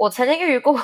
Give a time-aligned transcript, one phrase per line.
[0.00, 0.74] 我曾经遇过，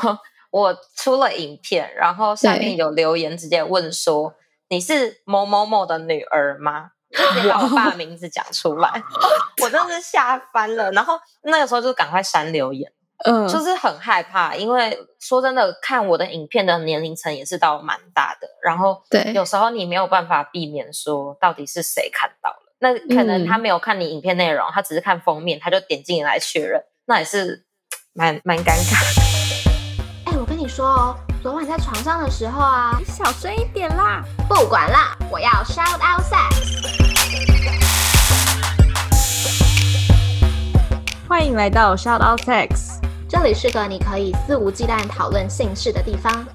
[0.51, 4.35] 我出了影片，然后下面有留言直接问说
[4.69, 8.91] ：“你是某某某的女儿吗？”直接把我爸名字讲出来，
[9.63, 10.91] 我真的是吓翻了。
[10.93, 12.93] 然后那个时候就赶快删留言，
[13.25, 27.65] 嗯，就是很害怕，因为说真的，看我的影片的年龄层也是到蛮大的，然后对有时候你没有办法避免说到底是谁看到了，那可能他没有看你影片内容，他只是看封面，他就点进来确认，那也是
[28.19, 28.97] 蛮蛮尴尬。
[30.25, 34.25] 哎、我跟你说哦，昨晚在床上的时候啊，你小声一点啦！
[34.49, 36.57] 不管啦，我要 shout out sex。
[41.29, 43.01] 欢迎来到 Shout Out Sex。
[43.29, 46.47] 这里是个你可以肆无忌惮讨论性事的地方。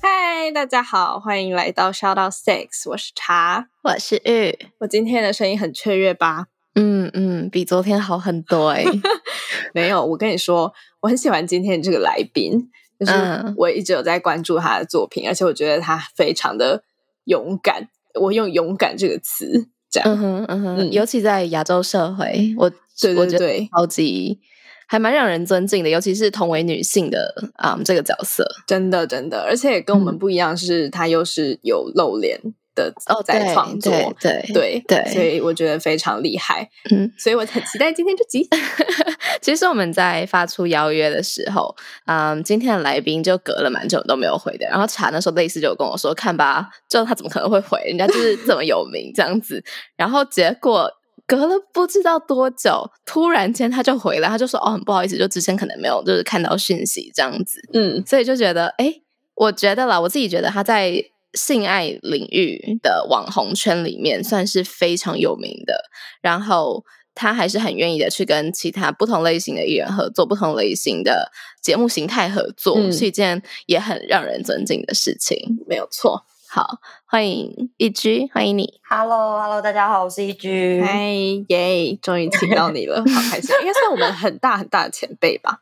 [0.00, 3.66] 嗨，大家好，欢迎来到 Shout Out Sex，我是茶。
[3.82, 6.46] 我是玉，我今天的声音很雀跃吧？
[6.78, 8.84] 嗯嗯，比昨天好很多哎、
[9.74, 12.68] 没有，我跟你说，我很喜欢今天这个来宾，
[13.00, 13.54] 就是嗯。
[13.56, 16.82] 我一直有在关注他的作品，而且我觉得他非常的
[17.24, 17.88] 勇敢。
[18.20, 20.92] 我用“勇敢”这个词，这样、嗯哼嗯哼，嗯。
[20.92, 23.68] 尤其在亚洲社会，我对对我觉得对。
[23.70, 24.38] 超级
[24.86, 28.46] 还蛮让人尊敬的，尤其是同为女性的啊、嗯这个角色。
[28.66, 30.18] 真的真的，而且跟我们嗯。
[30.18, 32.40] 不一样，是她又是有露脸
[32.76, 36.70] 的哦，在创作，对对对对所以我觉得非常厉害。
[36.92, 38.48] 嗯，所以我很期待今天这集。
[39.42, 41.74] 其实我们在发出邀约的时候，
[42.06, 44.66] 嗯，今天的来宾就隔了蛮久都没有回的。
[44.68, 47.80] 然后查那时候类似就跟我说，看吧，就他怎么可能会回？
[47.86, 49.64] 人家就是这么有名这样子。
[49.96, 50.90] 然后结果
[51.26, 58.92] 隔了不知道多久，突然间他就回来，他就说：“哦，很不好意思，就之前可能没有就是看到讯息这样子。”嗯所以就觉得，哎，
[59.34, 60.92] 我觉得啦，我自己觉得他在
[61.36, 65.84] 性爱领域的网红圈里面算是非常有名的，
[66.20, 66.84] 然后
[67.14, 71.30] 他还是很愿意的去跟其他不同类型的艺人合作，不同类型的
[71.62, 75.58] 节目形态合作，嗯是一件也很让人尊敬的事情。
[75.68, 76.24] 没有错。
[76.48, 78.80] 好，欢迎一居，欢迎你。
[78.88, 80.80] Hello，Hello，大家好，我是一居。
[80.80, 81.10] 嗨
[81.48, 81.98] 耶！
[82.00, 83.54] 终于请到你了，好开心！
[83.60, 85.58] 应该算我们很大很大的前辈吧？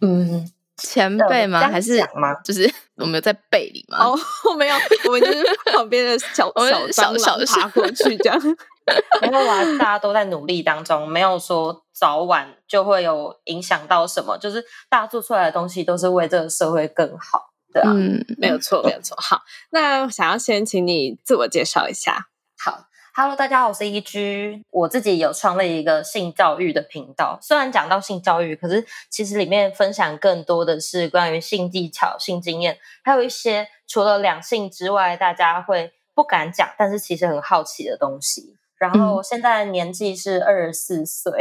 [0.00, 1.60] 嗯，前辈吗？
[1.68, 1.98] 还是
[2.44, 3.98] 就是我们有在背里吗？
[4.04, 4.18] 哦，
[4.56, 4.76] 没有，
[5.06, 6.52] 我们就是旁边的小
[6.92, 8.40] 小小小爬过去 这样。
[9.20, 17.90] 没有啊，大家都在努力当中，没有说早晚就会有影响到什么，就是大家做出来的东西都是为这个社会更好，对啊。
[17.92, 19.16] 嗯，没有错，没有错。
[19.20, 22.26] 好，那想要先请你自我介绍一下。
[23.16, 27.38] 好，Hello，大家好，我是一居，我自己有创立一个性教育的频道。
[27.40, 38.54] 虽然讲到性教育，可是其实里面分享更多的是关于性技巧、性经验，还有一些除了两性之外，大家会不敢讲，但是其实很好奇的东西。
[38.76, 41.32] 然后现在年纪是二十四岁，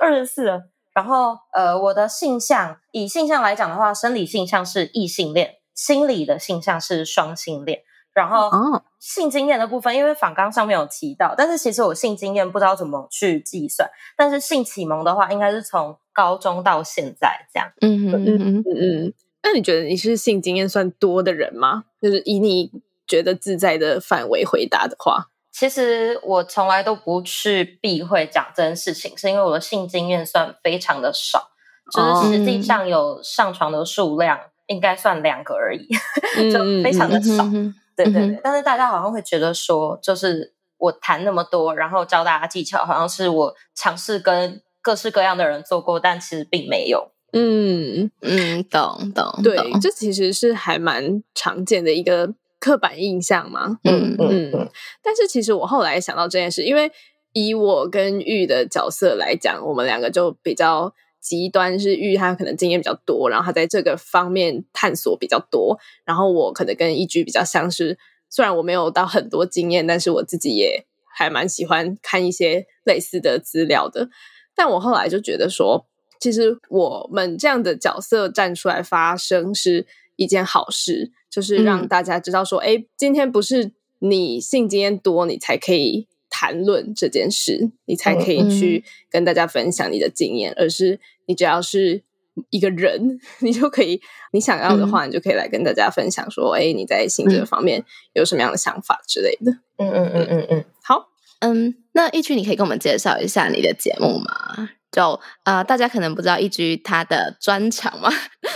[0.00, 0.62] 二十四了。
[0.94, 7.82] 然后呃，我的性向以性向来讲的话，生理性向是异性恋，心理的性向是双性恋。
[8.18, 13.88] 然后哦性经验的部分，因为访纲上面有提到，但是其实我性经验不知道怎么去计算。
[14.16, 17.70] 但是性启蒙的话，应该是从高中到现在这样。
[17.80, 18.56] 嗯嗯嗯哼。
[18.56, 18.64] 嗯
[19.06, 19.12] 嗯，
[19.44, 21.84] 那你觉得你是性经验算多的人吗？
[22.02, 22.72] 就是以你
[23.06, 31.50] 觉得自在的范围回答的话，其实我从来都不去避讳讲这件事情，是因为我的性经验算非常的少，
[31.92, 35.88] 就是实际上有上床的数量应该算两个而已，
[36.52, 37.44] 就非常的少。
[37.44, 47.10] 嗯哼对对对，嗯但是大家好像会觉得说，就是我谈那么多，然后教大家技巧，好像是我尝试跟各式各样的人做过，但其实并没有。
[47.32, 53.78] 嗯，嗯，懂懂对，懂这其实是还蛮常见的一个刻板印象嘛。
[53.84, 54.70] 嗯嗯，
[55.02, 56.90] 但是其实我后来想到这件事，因为
[57.32, 67.98] 以我跟玉的角色来讲，我们两个就比较极端，是玉他可能经验比较多，然后他在这个方面探索比较多，然后我可能跟一居比较像是，
[68.30, 74.08] 虽然我没有到很多经验，但是我自己也还蛮喜欢看一些类似的资料的。
[74.54, 75.86] 但我后来就觉得说，
[76.20, 92.02] 其实我们这样的角色站出来发声是一件好事，就是让嗯大家知道说，哎、今天不是你性经验多，你才可以谈论这件事，你才可以去跟大家分享你的经验，而是你只要是
[92.50, 94.00] 一个人，你就可以，
[94.32, 99.52] 你想要的话，你就可以来跟大家分享说，哎、你在性这个方面有什么样的想法之类的。
[99.78, 100.64] 嗯嗯嗯嗯嗯。
[100.82, 101.08] 好，
[101.40, 104.70] 嗯，那一居，你可以跟我们介绍一下你的节目吗？
[104.90, 108.10] 就呃，大家可能不知道一居他的专长嘛，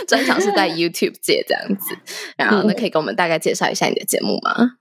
[0.07, 1.95] 专长是在 YouTube 界这样子。
[2.35, 4.77] 然后，那可以跟我们大概介绍一下你的节目吗？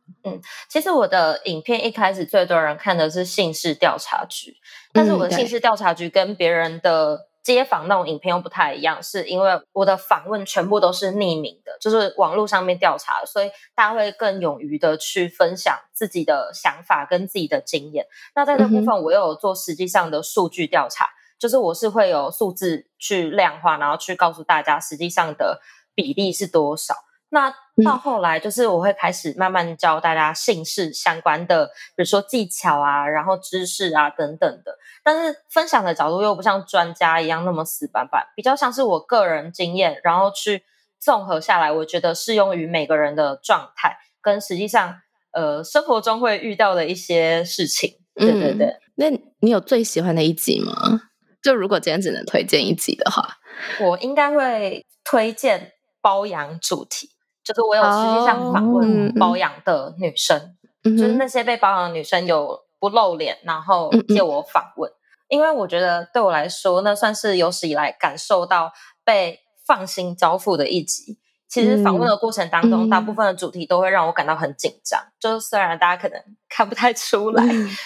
[0.69, 4.57] 其实我的影片一开始最多人看的是姓氏调查局，
[4.93, 18.07] 但是我的姓氏调查局跟别人的街访那种影片又不太一样，是因为我的访问全部都是匿名的，就是网络上面调查，所以大家会更勇于的去分享自己的想法跟自己的经验。
[18.37, 25.61] 那在这部分，我又有做实际上的数据调查，就是我是会有数字去量化，然后去告诉大家实际上的
[25.97, 26.95] 比例是多少。
[27.35, 27.51] 那
[27.83, 34.77] 到后来，就是我会开始慢慢教大家姓氏相关的，比如说技巧啊，然后知识啊等等的。
[35.03, 40.63] 但是分享的角度又不像专家一样那么死板板，比较像是我个人经验，然后去
[41.01, 45.01] 综合下来，我觉得适用于每个人的状态，跟实际上
[45.33, 47.95] 呃生活中会遇到的一些事情。
[48.15, 48.77] 对对对。
[48.97, 49.09] 那
[49.41, 51.01] 你有最喜欢的一集吗？
[51.43, 53.39] 就如果今天只能推荐一集的话，
[53.81, 57.09] 我应该会推荐包养主题。
[57.45, 64.91] 就是我有实际上访问包养的女生，就是那些被包养的女生有不露脸，然后借我访问，
[65.29, 68.73] 因为我觉得对我来说，那算是有史以来感受到
[69.05, 71.19] 被放心交付的一集。
[71.49, 76.19] 其实访问的过程当中，大部分的主题都会让我感到很紧张，就是虽然大家可能
[76.49, 77.45] 看不太出来，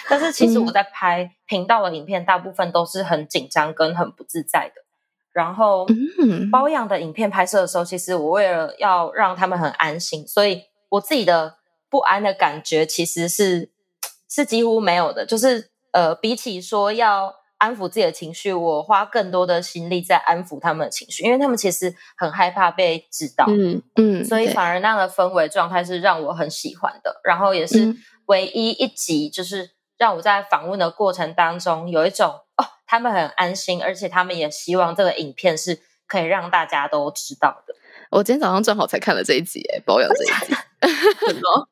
[0.09, 4.81] 但是其实我在拍频道的影片，大部分都是很紧张跟很不自在的。
[5.37, 5.85] 然后
[6.51, 11.57] 包养的影片拍摄的时候，其实我为了要让他们很安心，所以我自己的
[11.91, 13.69] 不安的感觉其实是
[14.27, 15.27] 是几乎没有的。
[15.27, 23.45] 就是呃，比起说要安抚自己的情绪，我花更多的心力在安抚他们的情绪，因为他们其实很害怕被知道。
[23.47, 27.21] 嗯嗯，所以反而那样的氛围状态是让我很喜欢的。
[27.23, 27.95] 然后也是
[28.25, 29.69] 唯一一集，就是
[29.99, 32.39] 让我在访问的过程当中有一种。
[32.87, 37.75] 他们很安心，而且他们也希望这个影片是可以让大家都知道的。
[38.09, 40.55] 我今天早上正好才看了这一集，哎，保养这一集，
[41.27, 41.69] 什么？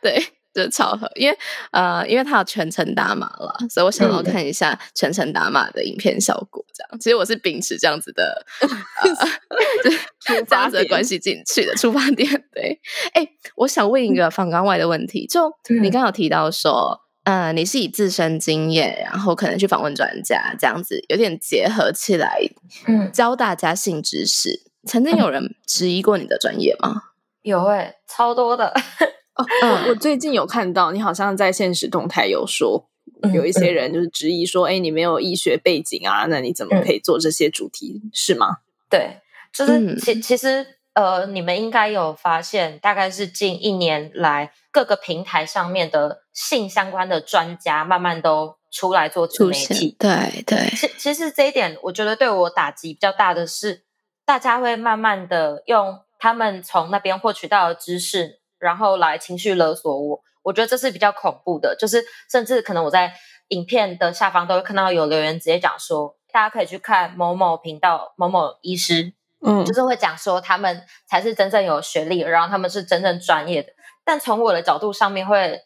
[0.00, 0.18] 对，
[0.54, 1.38] 就是巧合，因为
[1.72, 6.64] 呃，因为他有全程打码了，所以我想要看一下全程打码的影片效果。
[6.72, 8.46] 这样，其实我是秉持这样子的，
[10.48, 12.26] 这样子的关系进去的出发点。
[12.54, 12.80] 对，
[13.12, 17.02] 哎，我想问一个反刚外的问题，就你刚刚有提到说。
[17.28, 22.40] 呃，你是以自身经验，然后可能去访问专家，这样子有点结合起来，
[22.86, 24.62] 嗯，教大家性知识。
[24.86, 27.02] 曾经有人质疑过你的专业吗？
[27.42, 28.72] 有诶，超多的。
[29.62, 32.88] 嗯，我最近有看到你好像在现实动态有说，
[33.34, 38.00] 有一些人就是质疑说，哎，你没有医学背景啊，那你怎么可以做这些主题？
[38.14, 38.56] 是吗？
[38.88, 39.18] 对，
[39.52, 44.50] 就是其其实呃，你们应该有发现，大概是近一年来。
[44.70, 50.70] 各个平台上面的性相关的专家慢慢都出来做自媒体，对对。
[50.76, 53.82] 其其实这一点，我觉得对我打击比较大的是，
[54.24, 60.20] 大家会慢慢的用他们从那边获取到的知识，然后来情绪勒索我。
[60.44, 63.12] 我觉得这是比较恐怖的，就是甚至可能我在
[63.48, 69.12] 影片的下方都会看到有留言直接讲说，大家可以去看某某频道某某医师，
[69.44, 73.72] 嗯，就是会讲说他们才是真正有学历，然后他们是真正专业的。
[74.04, 75.60] 但从我的角度上面会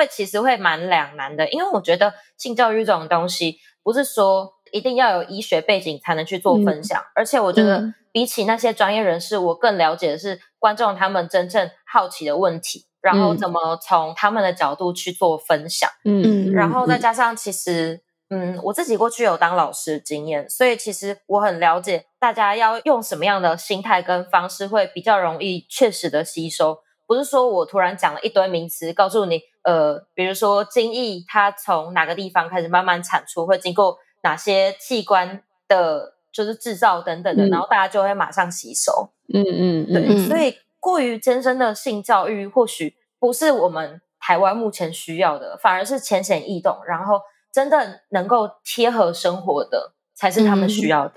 [0.00, 15.90] 会其实会蛮两难的，因为我觉得性教育这种东西不是说一定要有医学背景才能去做分享，而且我觉得比起那些专业人士，我更了解的是观众他们真正好奇的问题，然后怎么从他们的角度去做分享。
[16.06, 18.00] 嗯，然后再加上其实，
[18.30, 26.78] 嗯，我自己过去有当老师经验，所以其实我很了解大家要用什么样的心态跟方式会比较容易确实的吸收。
[27.10, 39.10] 不是说我突然讲了一堆名词，告诉你，呃，比如说精液它从哪个地方开始慢慢产出，会经过哪些器官的，就是制造等等的，然后大家就会马上吸收。
[39.34, 40.28] 嗯嗯，对。
[40.28, 47.20] 所以过于艰深的性教育，或许不是我们台湾目前需要的，反而是浅显易懂，然后
[47.52, 51.14] 真的能够贴合生活的，才是他们需要的。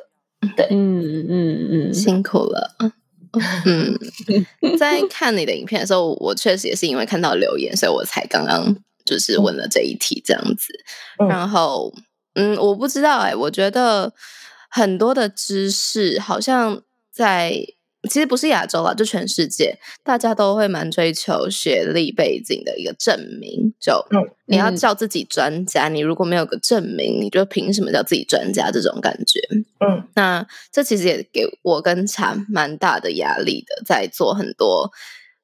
[0.58, 2.72] 对，嗯嗯嗯，辛苦了。
[3.66, 3.98] 嗯，
[4.78, 8.76] 在看你的影片的时候，我确实也是因为看到留言，所以我才刚刚
[9.06, 10.74] 就是问了这一题这样子。
[11.30, 11.94] 然后，
[12.36, 14.14] 嗯，我不知道哎，我觉得
[14.70, 17.66] 很多的知识好像在。
[18.10, 23.74] 其实不是亚洲啦，就全世界，大家都会蛮追求学历背景的一个证明。
[23.80, 24.06] 就
[24.46, 28.70] 你要叫自己专家，你如果没有个证明，你就凭什么叫自己专家？
[28.72, 29.40] 这种感觉，
[29.80, 34.92] 嗯，那这其实也给我跟茶蛮大的压力的，在做很多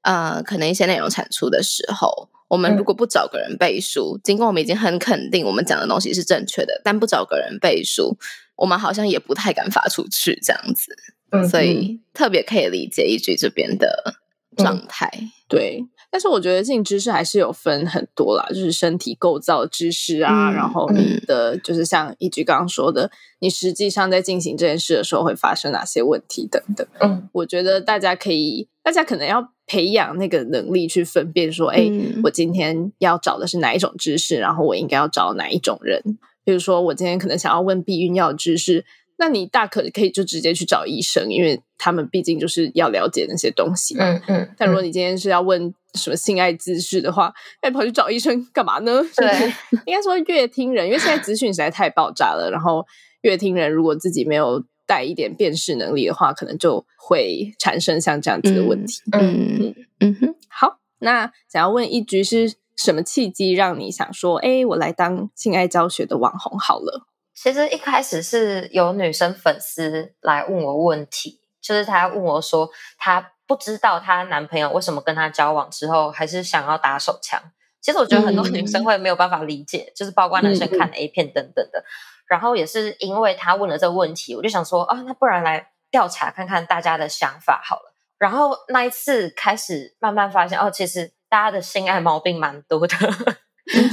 [0.01, 8.17] 呃，可能一些内容产出的时候，我们如果不找个人背书，尽管我们已经很肯定我们讲的东西是正确的，但不找个人背书，
[8.55, 10.93] 我们好像也不太敢发出去，这样子。
[11.49, 14.15] 所以特别可以理解一句这边的
[14.57, 15.11] 状态。
[15.47, 23.09] 对，但是我觉得性知识还是有分很多啦，就是身体构造知识啊，嗯然后你的就是像一句刚刚说的，
[23.39, 26.85] 你实际上在进行这件事的时候会发生哪些问题等等。
[26.99, 36.19] 嗯我觉得大家可以，大家可能要培养那个能力去分辨说，哎、嗯我今天要找的是哪一种知识，然后我应该要找哪一种人。
[36.43, 38.83] 比如说，我今天可能想要问避孕药知识，
[39.19, 44.05] 那你大可可以就直接去找医生，因为他们毕竟就是要了解那些东西嘛。
[44.05, 49.03] 嗯嗯，但如果你今天是要问什么性爱姿势的话，哎，跑去找医生干嘛呢？
[49.17, 49.53] 对，
[49.85, 52.85] 应该说乐听人，因为现在资讯实在太爆炸了，然后
[53.21, 59.01] 乐听人如果自己没有带一点辨识能力的话，可能就会产生像这样子的问题。
[59.11, 67.08] 嗯嗯哼，好，那想要问一局是什么契机让你想说，哎，我来当性爱教学的网红好了？
[67.41, 77.41] 其实一开始是有女生粉丝来问我问题，就是她问我说，她不知道她男朋友为什么跟她交往之后还是想要打手枪。
[77.79, 81.81] 其实我觉得很多嗯女生会没有办法理解，就是包括男生看 A 片等等的。
[82.27, 87.93] 然后也是因为她问了这个问题，我就想说啊，那不然来调查看看大家的想法好了。
[88.17, 92.97] 然后那一次开始慢慢发现，哦，其实大家的性爱毛病蛮多的。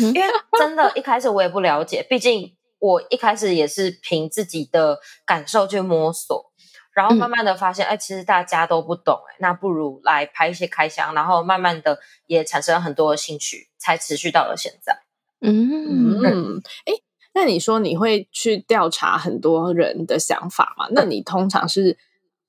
[0.01, 0.23] 因为
[0.59, 6.53] 真的，一开始我也不了解，毕竟我一开始也是凭自己的感受去摸索，
[6.93, 15.03] 然后慢慢的发现，哎、其实大家都不懂、哎，那不如来拍一些开箱，然后慢慢的也产生了很多的兴趣，才持续到了现在。
[15.41, 16.93] 嗯嗯，哎，
[17.35, 20.89] 那你说你会去调查很多人的想法吗？
[20.91, 21.99] 那你通常是，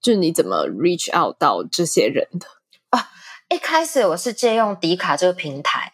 [0.01, 2.47] 就是你怎么 reach out 到这些人的？
[3.49, 5.93] 一开始我是借用迪卡这个平台，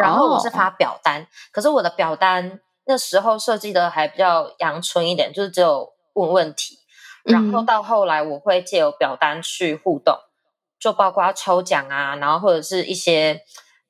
[0.00, 6.78] 然后我是发表单，可是我的表单那时候设计的还比较阳春一点，就是只有问问题，
[7.24, 7.66] 然后嗯。
[7.66, 10.16] 到后来我会借由表单去互动，
[10.78, 13.42] 就包括抽奖啊，然后或者是一些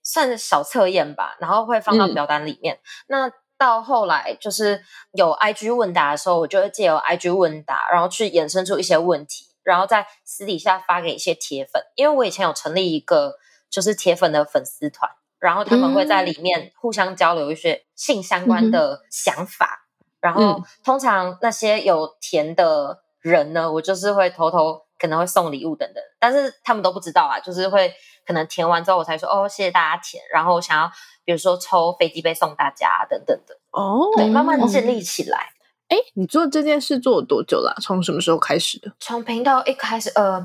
[0.02, 2.14] 算是小测验吧，然后会放到嗯。
[2.14, 2.80] 表单里面。
[3.06, 13.34] 那到后来就是有 IG 问答的时候，我就会借由 IG 问答，然后去衍生出一些问题，然后在私底下发给一些铁粉，因为我以前有成立一个
[13.70, 19.86] 就是铁粉的粉丝团，然后他们会在里面互相交流一些性相关的想法，
[20.20, 27.92] 然后通常那些有填的人呢，我就是会偷偷可能会送礼物等等，但是他们都不知道啊，就是会
[28.26, 30.90] 可能填完之后我才说哦，谢谢大家填，然后想要
[31.24, 35.50] 比如说抽飞机杯送大家等等的，哦对，慢慢嗯建立起来。
[35.88, 37.72] 哎，你做这件事做了多久啦？
[37.80, 38.92] 从什么时候开始的？
[38.98, 40.44] 从频道一开始，呃，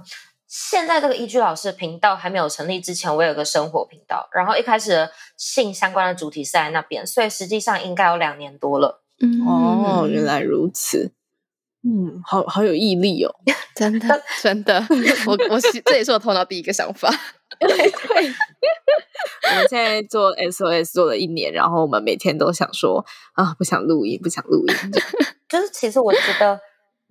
[0.52, 9.02] 现在这个依居老师的频道还没有成立之前，我有个生活频道，然后一开始的性相关的主题是在那边，所以实际上应该有两年多了。
[9.22, 11.14] 嗯哦，原来如此。
[11.84, 13.34] 嗯，好好有毅力哦。
[13.74, 14.86] 真的 真的，
[15.26, 17.10] 我我是这也是我头脑第一个想法。
[17.58, 18.34] 对对
[19.50, 23.06] 我们现在做 SOS 做了一年，然后我们每天都想说
[23.36, 24.76] 啊，不想录音，不想录音。
[25.48, 26.60] 就是其实我觉得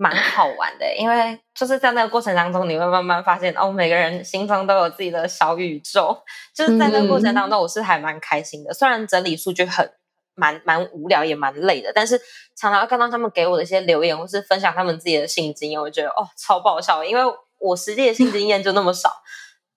[0.03, 6.17] 蛮好玩的，因为就是在那个过程当中，你会慢慢发现哦，每个人心中都有自己的小宇宙。
[6.55, 8.73] 就是在那个过程当中，我是还蛮开心的。
[8.73, 9.93] 虽然整理数据很
[10.35, 12.19] 蛮蛮无聊，也蛮累的，但是
[12.57, 17.23] 常常看到他们给我的一些留言，或是分享他们自己的性经验，我觉得哦超爆笑，因为
[17.59, 19.11] 我实际的性经验就那么少。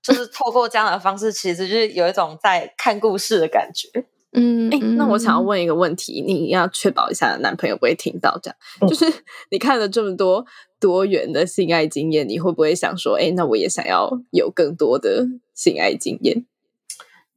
[0.01, 3.89] 就是透过这样的方式，其实就是有一种在看故事的感觉。
[4.33, 8.57] 嗯，哎、那我想要嗯问一个问题，你要确保一下男朋友不会听到这样。
[8.81, 9.05] 嗯就是
[9.51, 10.45] 你看了这么多
[10.79, 16.45] 多元的性爱经验，你会不会想说，哎、那我也想要有更多的性爱经验？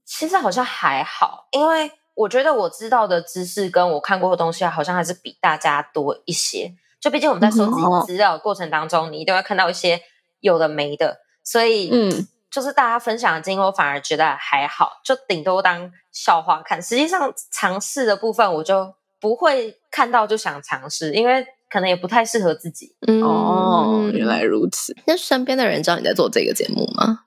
[0.04, 6.74] 其实好像还好，因为我觉得我知道的知识跟我看过的东西，好像还是比大家多一些。
[6.98, 10.00] 就毕竟我们在收集哦资料的过程当中，你一定会看到一些
[10.40, 12.26] 有的没的，所以嗯，
[12.56, 16.80] 就是大家分享的经验，我反而觉得还好，就顶多当笑话看。
[16.80, 22.96] 实际上尝试的部分，我就不会看到就想尝试，因为可能也不太适合自己。
[23.06, 24.96] 嗯哦，原来如此。
[25.06, 27.24] 那身边的人知道你在做这个节目吗？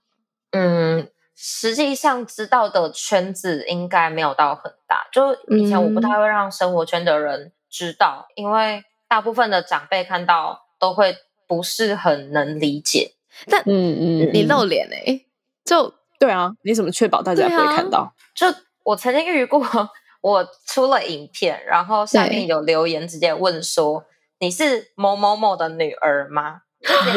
[0.49, 5.07] 嗯，实际上知道的圈子应该没有到很大。
[5.11, 11.15] 就以前我不太会让生活圈的人知道，因为大部分的长辈看到都会
[11.47, 13.13] 不是很能理解。
[13.47, 15.21] 嗯嗯，你嗯露脸哎、
[15.65, 18.13] 就对啊，你怎么确保大家不会看到？
[18.35, 18.47] 就
[18.83, 19.61] 我曾经遇过，
[20.21, 24.03] 我出了影片，然后下面有留言直接问说
[24.39, 26.61] ：“你是某某某的女儿吗？”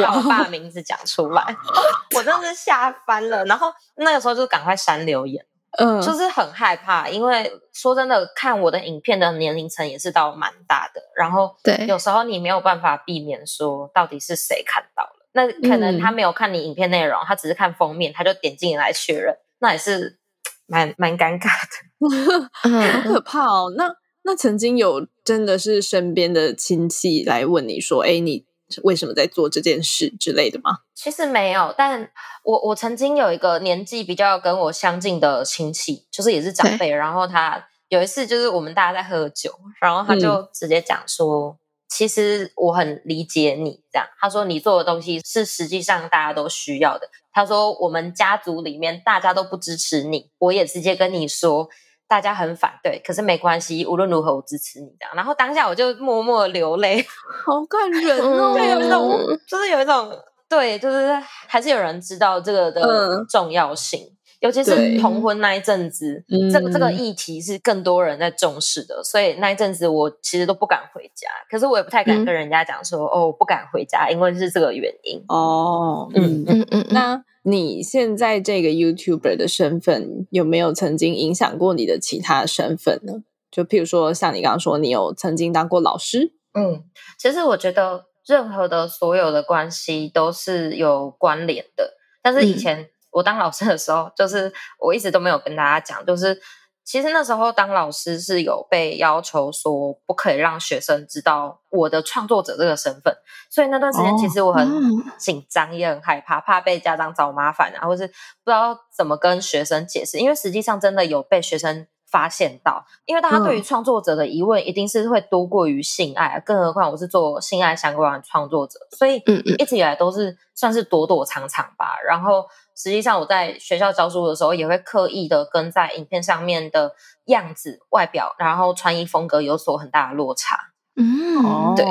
[0.02, 1.56] 把我爸名字讲出来，
[2.16, 3.44] 我真的是吓翻了。
[3.44, 5.44] 然后那个时候就赶快删留言。
[5.78, 20.18] 嗯，就是很害怕，因为说真的，看我的影片的年龄层也是到蛮大的，然后对有时候你没有办法避免说到底是谁看到了，那可能他没有看你影片内容，他只是看封面，他就点进来确认，那也是
[20.66, 22.50] 蛮蛮尴尬的。
[22.52, 23.72] 好嗯可怕哦！
[23.76, 28.44] 那那曾经有真的是身边的亲戚来问你说：“哎，你
[28.82, 32.10] 为什么在做这件事之类的吗其实没有，但
[32.44, 41.58] 我我曾经有一个年纪比较跟我相近的亲戚，就是也是长辈，然后他有一次就是我们大家在喝酒，然后他就直接讲说，
[41.94, 51.68] 其实我很理解你这样，他说你做的东西是实际上大家都需要的，他说我们家族里面大家都不支持你，我也直接跟你说。
[52.08, 55.16] 大家很反对，可是没关系，无论如何我支持你这样。
[55.16, 57.02] 然后当下我就默默流泪，？”
[57.46, 58.52] 好感人哦！
[58.52, 59.18] 对，有一种
[59.48, 60.12] 就是有一种
[60.46, 61.10] 对，就是
[61.48, 64.11] 还是有人知道这个的嗯重要性，
[64.42, 66.98] 尤其是同婚那一阵子，这个这个嗯。
[66.98, 72.24] 议题是更多人在重视的，所以那一阵子我其实都不敢回家，可是我也不太敢嗯。
[72.24, 75.24] 跟人家讲说、哦，我不敢回家，因为是这个原因。
[75.28, 83.22] 哦，嗯嗯，嗯嗯，那你现在这个 YouTuber 的身份有没有曾经影响过你的其他身份呢？
[83.48, 86.82] 就譬如说，像你刚刚说，你有曾经当过老师，嗯，
[87.16, 92.58] 其实我觉得任何的所有的关系都是有关联的，但是以嗯。
[92.58, 96.40] 前我当老师的时候，就是我一直都没有跟大家讲，就是
[96.84, 103.14] 其实那时候当老师是有被要求说不可以让学生知道我的创作者这个身份，
[103.50, 104.80] 所以那段时间哦其实我很哦
[105.18, 111.86] 紧张，也很害怕，怕被家长找麻烦啊，或是不知道怎么跟学生解释，因为实际上真的有被学生。
[112.12, 119.16] 发现到，因为大家对于嗯创作者的疑问一定是会多过于性爱，更何况我是做性爱相关的创作者，所以
[119.56, 121.96] 一直以来都是算是躲躲藏藏吧。
[122.06, 122.44] 然后
[122.76, 126.94] 实际上我在学校教书的时候，也会刻意的跟在影片上面的
[127.26, 130.72] 样子、外表，然后穿衣风格有所很大的落差。
[130.96, 131.86] 嗯，对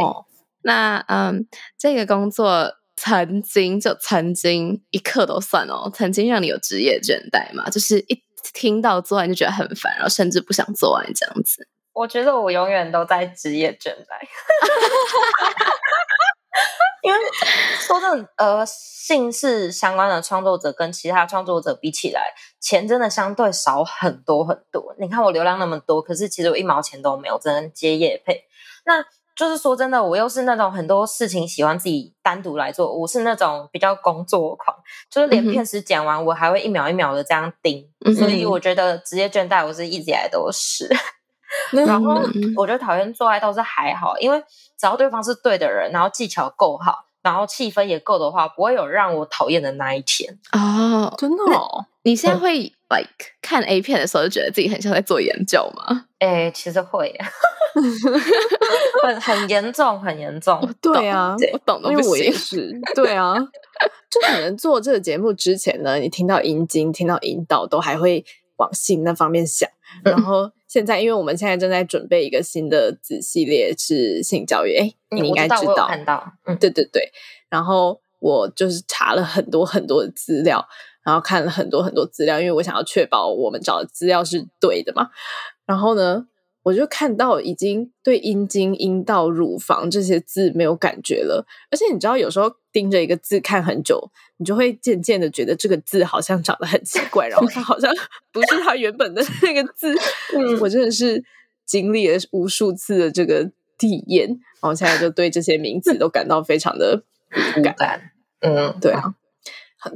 [0.64, 1.48] 那嗯，
[1.78, 7.70] 这个工作曾经就曾经一刻都算哦，曾经让你有职业倦怠嘛？
[7.70, 8.24] 就是一
[8.54, 11.68] 听到做完就觉得很烦，然后甚至不想做完这样子。
[11.94, 14.22] 我觉得我永远都在职业倦怠，
[17.02, 17.20] 因为
[17.80, 24.96] 说真的，呃，姓氏相关的创作者跟其他创作者比起来，钱真的相对少很多很多。
[25.00, 28.44] 你看我流量那么多，可是其实我一毛钱都没有，只能接业配。
[28.86, 29.04] 那
[29.36, 34.78] 就是说真的，我又是那种很多事情喜欢自己单独来做，我是那种比较工作狂，
[35.10, 37.90] 就是连片时剪完，我还会一秒一秒的这样盯。
[38.06, 40.88] 嗯所以我觉得职业倦怠，我是一直以来都是。
[41.86, 44.40] 然后嗯我觉得讨厌做爱倒是还好，因为
[44.78, 50.38] 只要对方是对的人，然后技巧够好，然后气氛也够的话，不会有让我讨厌的那一天。
[50.54, 52.58] 哦，真的哦，你现在会
[52.90, 53.10] like
[53.42, 56.06] 看 A 片的时候，就觉得自己很像在做研究吗？
[56.20, 57.20] 哎，其实会耶，
[59.04, 60.60] 很很严重，很严重。
[60.82, 62.60] 对啊，我懂都不因为我也行。
[62.60, 63.34] 是，对啊，
[64.10, 68.24] 就可能做这个节目之前呢，你听到阴茎、听到阴道，都还会
[68.62, 69.68] 往性那方面想。
[70.06, 77.12] 然后现在，因为我们现在正在准备一个新的子系列是性教育，哎，嗯你应该知道，看到，嗯，对对对。
[77.50, 80.66] 然后我就是查了很多很多的资料，
[81.04, 85.10] 然后看了很多很多资料，因为我想要确保我们找的资料是对的嘛。
[85.66, 86.26] 然后呢，
[86.64, 97.92] 我就看到已经对阴茎、阴道、乳房这些字没有感觉了，而且你知道，有时候盯着一个字看很久，你就会渐渐的觉得这个字好像长得很奇怪，然后它好像
[98.32, 99.94] 不是它原本的那个字。
[100.36, 101.24] 嗯我真的是
[101.66, 107.04] 经历了无数次的这个体验，然后现在就对这些名词都感到非常的
[107.58, 107.74] 无感。
[107.76, 109.16] 感，嗯，对啊，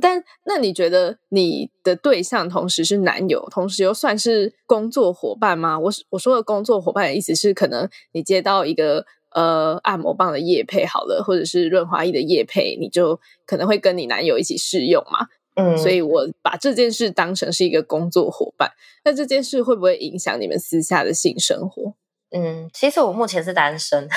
[0.01, 5.77] 但那你觉得你的对象同时是男友，同时又算是工作伙伴吗？
[5.77, 15.27] 我我说的工作伙伴的意思是，可能你接到一个呃按摩棒的业配好了，或者是润滑液的业配，你就可能会跟你男友一起试用嘛。
[15.57, 18.71] 嗯，所以我把这件事当成是一个工作伙伴。
[19.05, 21.93] 那这件事会不会影响你们私下的性生活？
[22.31, 24.09] 嗯，其实我目前是单身，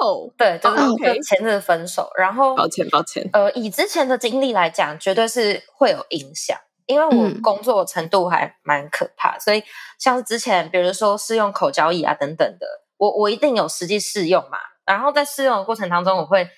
[0.00, 3.28] 哦，对，就是哦，OK 就前阵子分手，然后抱歉，抱歉。
[3.32, 9.62] 呃，以之前的经历来讲，绝对是会有影响，因为我嗯工作程度还蛮可怕，所以
[9.98, 16.48] 像是之前，比如说试用口交椅啊等等的，我我一定有实际试用嘛，然后在试用的过程当中，我会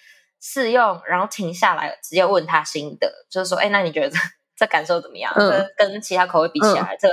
[0.41, 4.19] 试用，然后停下来直接问他心得，就是说，哎，那你觉得这
[4.57, 5.33] 这感受怎么样？
[5.37, 7.09] 嗯这跟其他口味比起来，这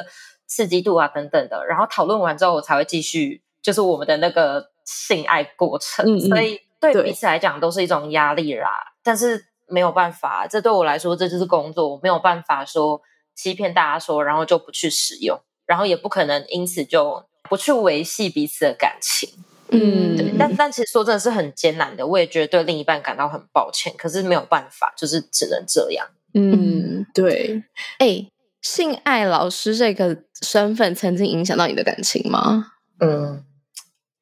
[0.47, 8.69] 刺激度啊等等的，然后讨论完之后，我才会继续，就是我们的那个性爱过程，所以对对彼此来讲都是一种压力啦。
[9.03, 13.01] 但是没有办法，这对我来说这就是工作，我没有办法说
[13.35, 19.27] 欺骗大家说，然后就不去使用，然后也不可能因此就不去维系彼此的感情。
[19.69, 26.07] 嗯对，但但其实说真的是很艰难的，我也觉得对另一半感到很抱歉，可是没有办法，就是只能这样。
[26.33, 27.61] 嗯，对，
[27.97, 28.29] 哎、
[28.61, 32.71] 性爱老师这个身份曾经影响到你的感情吗？
[32.99, 33.43] 嗯，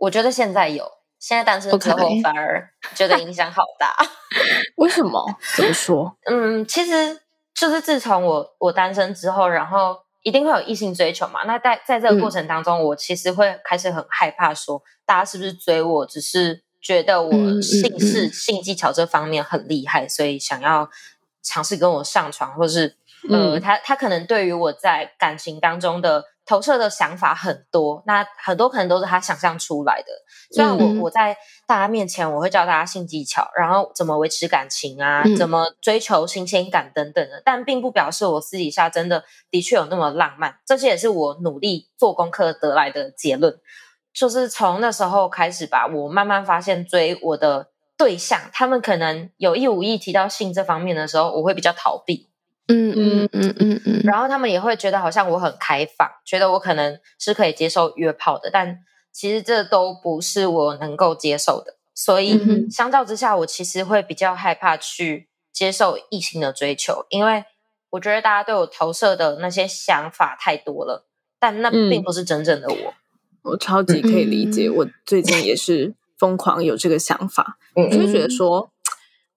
[0.05, 0.87] 我觉得现在有，
[1.19, 3.95] 现在单身之后反而觉得影响好大。
[4.77, 5.35] 为什么？
[5.55, 6.15] 怎么说？
[6.29, 7.21] 嗯，其实
[7.55, 11.43] 就是自从我我单身之后，然后一定会有异性追求嘛。
[11.45, 20.87] 那在在这个过程当中，我其实会开始很害怕说，大家是不是追我，只是觉得我性事、嗯性技巧这方面很厉害，所以想要
[21.41, 22.95] 尝试跟我上床，或是
[23.27, 30.07] 呃，嗯他他可能对于我在感情当中的投射的想法很多，那很多可能都是他想象出来的。
[30.51, 31.35] 虽然我、嗯我在
[31.67, 40.59] 大家面前我会教大家性技巧，然后怎么维持感情啊，嗯怎么追求新鲜感等等的，但并不表示我私底下真的的确有那么浪漫。
[40.65, 43.59] 这些也是我努力做功课得来的结论。
[44.13, 52.29] 就是从那时候开始吧，我慢慢发现追我的对象，他们可能有意无意提到性这方面的时候，我会比较逃避。
[52.67, 58.79] 嗯嗯嗯嗯嗯，然后他们也会觉得好像我很开放，觉得我可能是可以接受约炮的，但
[59.11, 61.75] 其实这都不是我能够接受的。
[61.93, 67.45] 所以相较之下，我其实会比较害怕去接受异性的追求，因为
[67.91, 71.05] 我觉得大家对我投射的那些想法太多了，
[71.39, 72.93] 但那嗯并不是真正的我。
[73.43, 74.75] 我超级可以理解，嗯。
[74.75, 78.69] 我最近也是疯狂有这个想法，嗯我就会觉得说，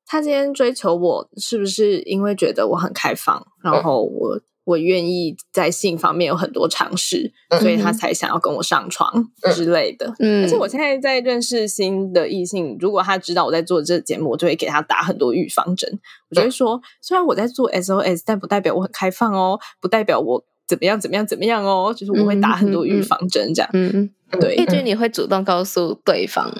[0.08, 10.12] 他今天追求我，是不是因为觉得我很开放，然后我我愿意在性方面有很多尝试，嗯所以他才想要跟我上床之类的。
[10.18, 15.98] 嗯，而且我现在在认识新的异性，如果他知道我在做这个节目，我就会给他打很多预防针。
[16.30, 23.70] 我就会说，虽然我在做 SOS，但不代表我很开放哦，不代表我怎么样怎么样怎么样哦，就是我会打很多预防针这样。
[23.72, 26.52] 嗯嗯，对一句你会主动告诉对方，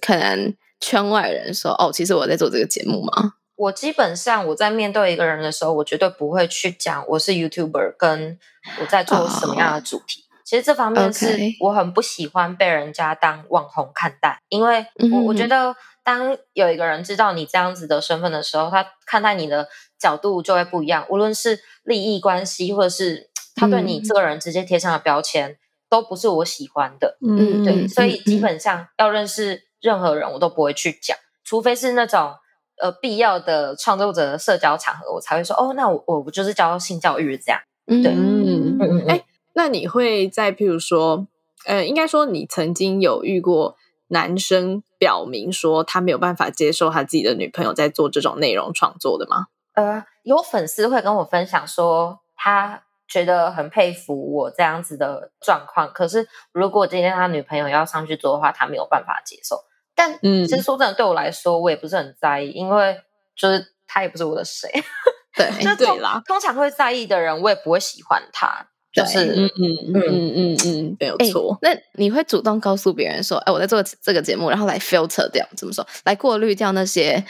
[0.00, 3.34] 可能圈外人说，哦，其实我在做这个节目嘛。
[3.54, 8.38] 我基本上我在面对一个人的时候，我绝对不会去讲我是 YouTuber，跟
[8.80, 10.24] 我在做什么样的主题。
[10.44, 19.68] 其实这方面是我很不喜欢被人家当网红看待，因为我我嗯觉得当有一个人知道你这样子的身份的时候，他看待你的
[19.98, 25.56] 角度就会不一样，无论是利益关系，或者是他对你嗯这个人直接贴上的标签，
[25.88, 27.16] 都不是我喜欢的。
[27.24, 31.14] 嗯对，嗯所以基嗯本上要认识任何人，我都不会去讲，
[31.44, 32.34] 除非是那种
[32.80, 37.60] 呃必要的创作者的社交场合，我才会说哦，那我我不就是教性教育这样。
[37.86, 41.26] 嗯对嗯嗯嗯哎那你会在譬如说，
[41.66, 43.76] 呃，应该说你曾经有遇过
[44.08, 49.48] 男生表明说他没有办法接受他自己的女朋友在做这种内容创作的吗？
[49.74, 59.56] 呃，有粉丝会跟我分享说，他觉得很佩服我这样子的状况，可是如果今天他女朋友要上去做的话，他没有办法接受。
[59.94, 62.96] 但嗯其实说真的，对我来说，我也不是很在意，因为
[63.36, 64.68] 就是他也不是我的谁。
[65.34, 68.68] 对，就通对啦通常会在意的人，我也不会喜欢他。
[68.92, 71.58] 就是嗯嗯嗯嗯嗯，没有哎错。
[71.62, 77.24] 那你会主动告诉别人说，哎，我在做这个节目，然后来 filter 掉，怎么说，来过滤掉那些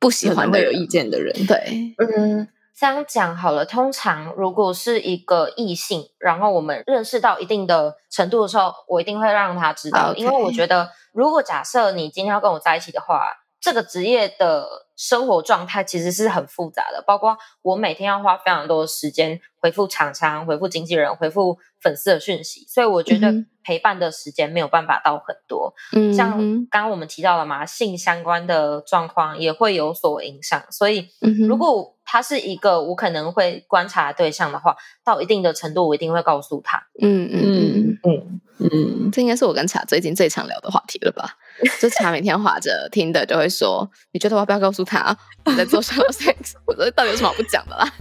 [0.00, 3.64] 不喜可欢的有意见的人，对，嗯，这样讲好了。
[3.64, 13.26] 通常如果是一个异性，然后我们认识到一定的程度的时候，我一定会让他知道因为我觉得，如果假设你今天要跟我在一起的话，
[13.60, 23.32] 这个职业的生活状态其实是很复杂的，包括我每天要花非常多的时间回复厂商、回复经纪人、回复粉丝的讯息，所以我觉得
[23.62, 25.72] 陪伴的时间没有办法到很多。
[25.96, 31.08] 嗯像哼刚刚我们提到了嘛，性相关的状况也会有所影响，所以
[31.48, 36.78] 如果他是一个我可能会观察的对象的话，到一定的程度，我一定会告诉他。
[37.00, 41.36] 嗯嗯嗯，嗯，嗯，这应该是我跟茶最近最常聊的话题了吧？
[41.80, 46.54] 就茶每天划着听的就会说，你觉得我要不要告诉他我在做 shallow sex？
[46.66, 47.92] 我说到底有什么好不讲的啦？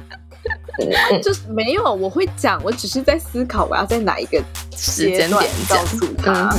[1.22, 4.44] 就是没有，我会讲，我只是在思考我要在哪一个
[4.76, 6.50] 时间点告诉嗯他。
[6.50, 6.58] 哼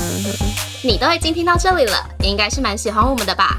[0.82, 3.58] 你都已经听到这里了，应该是蛮喜欢我们的吧？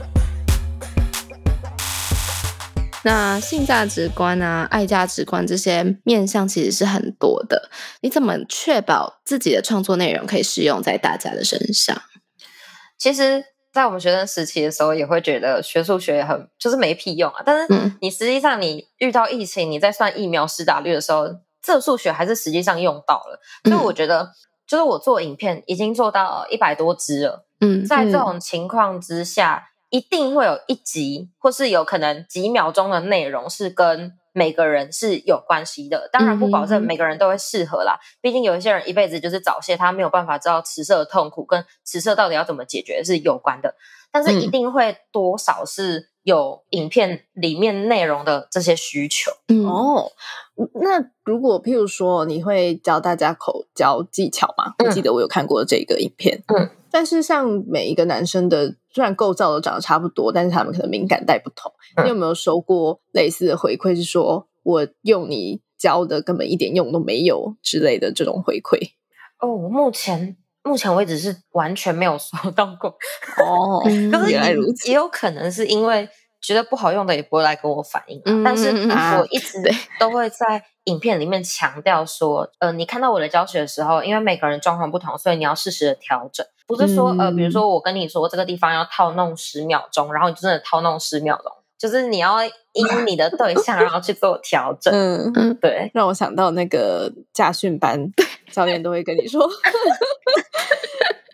[3.03, 7.69] 那性价值观啊、爱价值观这些面向其实是很多的。
[8.01, 12.01] 你怎么确保自己的创作内容可以适用在大家的身上？
[12.97, 17.41] 其实，在我们学生时期的时候，也会觉得学数学很就是没屁用啊。
[17.45, 21.27] 但是嗯你实际上你遇到疫情，你在算疫苗施打率的时候，
[21.61, 23.39] 这数学还是实际上用到了。
[23.63, 24.31] 所以嗯我觉得。
[24.67, 36.09] 就是我做影片已经做到一百多支了，嗯在这种情况之下，一定会有一集或是有可能几秒钟的内容是跟每个人是有关系的。
[36.11, 43.75] 当然不保证每个人都会适合啦，毕竟有一些人一辈子就是早泄，他没有办法知道迟射的痛苦跟迟射到底要怎么解决是有关的。
[44.13, 49.31] 但是一嗯定会多少是有影片里面内容的这些需求。
[49.47, 50.11] 嗯哦，
[50.81, 54.73] 那如果譬如说你会教大家口交技巧吗？
[54.79, 61.71] 我嗯记得我有看过这个影片，嗯，但是像每一个男生的虽然构造都长得差不多，但是他们可能敏感带不同。
[61.97, 63.95] 嗯你有没有收过类似的回馈？
[63.95, 68.91] 是说我用你教的根本一点用都没有之类的这种回馈？
[69.39, 72.89] 哦，目前目前为止是完全没有收 到过，
[73.43, 74.31] 哦嗯可是
[74.87, 76.07] 也有可能是因为
[76.41, 78.69] 觉得不好用的也不会来跟我反映、啊，嗯但是
[79.17, 79.57] 我一直
[79.99, 95.91] 都会在影片里面强调说，呃，你看到我的教学的时候，因为每个人状况不同，所以你要适时的调整，不是说、呃，比如嗯说我跟你说这个地方要套弄十秒钟，然后你就真的套弄十秒钟，就是你要因你的对象然后去做调整，嗯，对。
[95.93, 98.11] 让我想到那个驾训班
[98.51, 99.49] 教练都会跟你说。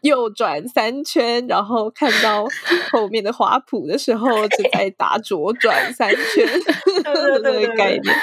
[0.03, 2.47] 右转三圈，然后看到
[2.91, 6.47] 后面的花圃的时候，就在打左转三圈，
[7.03, 8.15] 这 个概念。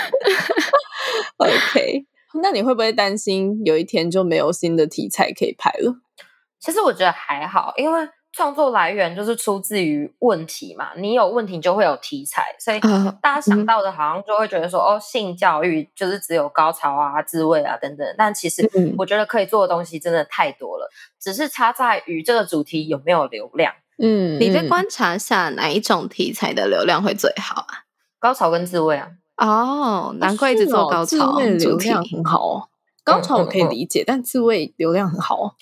[1.37, 2.07] OK，
[2.40, 5.96] 那你会不会担心有一天就没有新的题材可以拍了？
[6.59, 23.73] 其实我觉得还好，因为创作来源就是出自于问题嘛，你有问题就会有题材，所以啊大家想到的好像就会觉得说，哦，性教育就是只有高潮啊、自慰啊等等，但其实嗯我觉得可以做的东西真的太多了，只是差在于这个主题有没有流量。
[23.99, 27.85] 嗯，你在嗯观察下哪一种题材的流量会最好啊？
[28.18, 31.38] 高潮跟自慰啊，哦，难怪一直做高潮。
[31.38, 32.68] 流量很好哦。
[33.05, 35.53] 高潮我可以嗯嗯嗯理解，但自慰流量很好哦。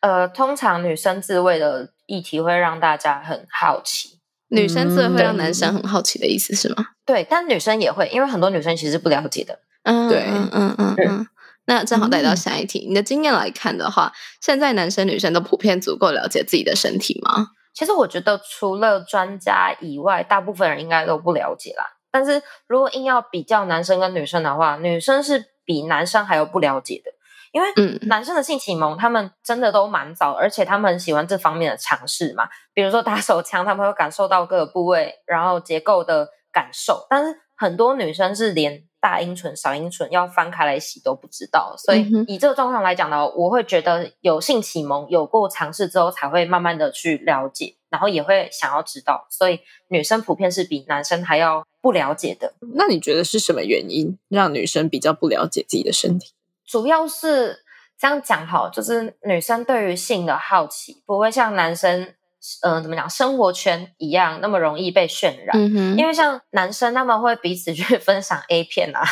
[0.00, 4.18] 呃，通常女生自慰的议题会让大家很好奇，
[4.48, 6.86] 女生自慰会让男嗯生很好奇的意思是吗？
[7.06, 9.60] 对，但女生也会，因为很多女生其实是不了解的。
[9.84, 11.26] 嗯，对嗯嗯嗯嗯。
[11.66, 17.48] 那正好带到下一题，你的经验来看的话，现在男生女生都普遍足够了解自己的身体吗？
[17.74, 21.84] 其实我觉得除了专家以外，大部分人应该都不了解啦。
[22.10, 27.10] 但是如果硬要比较男生跟女生的话，女生是比男生还有不了解的，
[27.52, 32.48] 因为嗯男生的性启蒙他们真的都蛮早，而且他们很喜欢这方面的尝试嘛。
[32.74, 52.54] 比如说打手枪，他们会感受到各个部位然后结构的感受，但是很多女生是连大阴唇、小阴唇要翻开来洗都不知道，所以以这个状况来讲呢，我会觉得有性启蒙、有过尝试之后，才会慢慢的去了解，然后也会想要知道，所以女生普遍是比男生还要不了解的。
[52.74, 56.32] 那你觉得是什么原因让女生比较不了解自己的身体？
[56.68, 57.64] 主要是
[57.98, 62.14] 这样讲好，就是女生对于性的好奇不会像男生，
[62.62, 65.56] 呃，怎么讲，生活圈一样那么容易被渲染。
[65.56, 69.02] 嗯，因为像男生他们会彼此去 分享 A 片啊，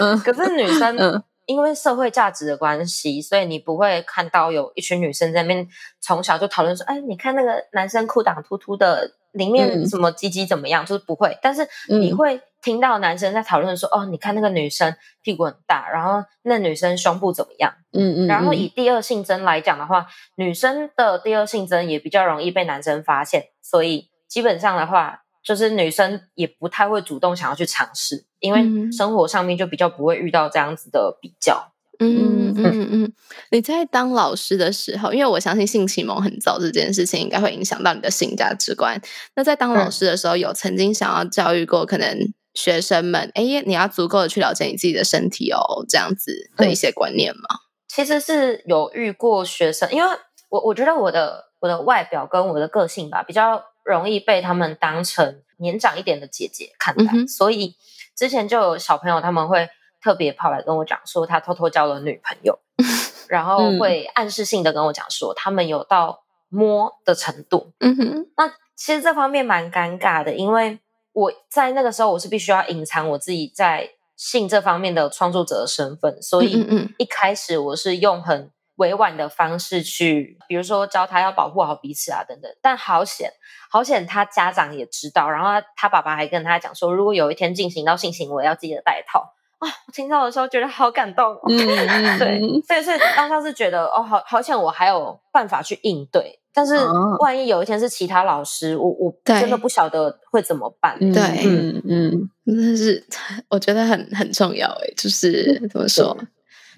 [0.00, 5.68] 嗯可是女生嗯因为社会价值的关系，所以你不会看到有一群女生在那边
[6.00, 11.36] 从小就讨论说，哎，你看那个男生裤裆突突的，里面嗯什么鸡鸡怎么样，就是不会。
[11.42, 17.74] 但是你嗯会听到男生在讨论说，哦，你看那个女生屁股很大，然后那女生胸部怎么样？
[17.92, 31.72] 嗯嗯，然后嗯以第二性征来讲的话，女生的第二性征也比较容易被男生发现，所以基本上的话，就是女生也不太会主动想要去尝试，因为嗯生活上面就比较不会遇到这样子的比较。
[31.98, 33.12] 嗯嗯嗯，
[33.50, 39.00] 你在当老师的时候，因为我相信性启蒙很早这件事情应该会影响到你的性价值观。
[39.36, 42.18] 那在当老嗯师的时候，有曾经想要教育过可能
[42.54, 47.42] 学生们，哎，你要足够的去了解你自己的身体哦，这样子的一些观念吗？
[47.88, 50.08] 其实是有遇过学生，因为
[50.48, 57.76] 我我觉得我的我的外表跟我的个性吧，比较容易被他们当成年长一点的姐姐看待，嗯所以
[58.16, 59.68] 之前就有小朋友他们会
[60.02, 62.58] 特别跑来跟我讲说，他偷偷交了女朋友，
[63.28, 67.72] 然后嗯会暗示性的跟我讲说，他们有到摸的程度。
[67.80, 70.78] 嗯哼，那其实这方面蛮尴尬的，因为
[71.12, 76.66] 我在那个时候我是必须要隐藏我自己在性这方面的创作者的身份，所以
[76.98, 82.50] 一开始我是用很委婉的方式去，比如说教他要保护好彼此啊等等。
[82.62, 83.32] 但好险，
[83.70, 89.34] 好险，他家长也知道，然后他他爸爸还跟他讲说，如果有一天进行到性行为，要记得戴套。
[89.62, 91.40] 啊，我听到的时候觉得好感动、哦。
[91.48, 96.38] 嗯嗯对嗯，所以是当下是觉得哦，好好像，我还有办法去应对。
[96.54, 100.98] 但是哦万一有一天是其他老师，我我真的不晓得会怎么办。
[101.00, 103.06] 嗯对嗯嗯 真的是
[103.48, 106.16] 我觉得很很重要诶，就是怎么说？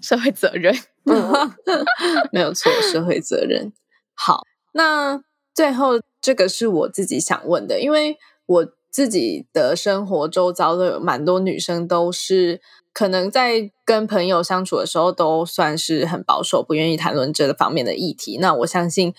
[0.01, 0.73] 社会责任。
[2.31, 3.73] 没有错，社会责任。
[4.15, 4.43] 好，
[4.73, 5.21] 那
[5.55, 8.17] 最后这个是我自己想问的，因为
[8.47, 12.61] 我自己的生活周遭的有蛮多女生，都是
[12.93, 18.39] 可能在跟朋友相处的时候，都算是很保守，不愿意谈论这个方面的议题。
[18.39, 19.13] 那我相信